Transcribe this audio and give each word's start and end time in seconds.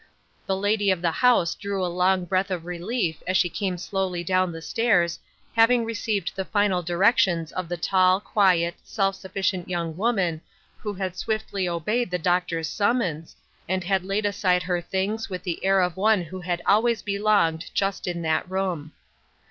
The 0.47 0.57
lady 0.57 0.89
of 0.89 1.03
the 1.03 1.11
house 1.11 1.53
drew 1.53 1.85
a 1.85 1.85
long 1.85 2.25
breath 2.25 2.49
of 2.49 2.65
relief 2.65 3.21
as 3.27 3.37
she 3.37 3.49
came 3.49 3.77
slowly 3.77 4.23
down 4.23 4.51
the 4.51 4.59
stairs, 4.59 5.19
having 5.55 5.85
received 5.85 6.31
the 6.35 6.43
final 6.43 6.81
directions 6.81 7.51
of 7.51 7.69
the 7.69 7.77
tall 7.77 8.19
quiet, 8.19 8.73
self 8.83 9.13
sufficient 9.13 9.69
young 9.69 9.95
woman 9.95 10.41
who 10.79 10.95
had 10.95 11.15
swiftly 11.15 11.69
obeyed 11.69 12.09
the 12.09 12.17
doctor's 12.17 12.67
summons, 12.67 13.35
and 13.69 13.85
laid 14.03 14.25
aside 14.25 14.63
her 14.63 14.81
things 14.81 15.29
with 15.29 15.43
the 15.43 15.63
air 15.63 15.81
of 15.81 15.95
one 15.97 16.23
who 16.23 16.41
had 16.41 16.63
always 16.65 17.03
belonged 17.03 17.69
just 17.75 18.07
in 18.07 18.23
that 18.23 18.49
room. 18.49 18.93